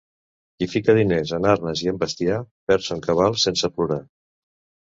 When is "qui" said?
0.61-0.67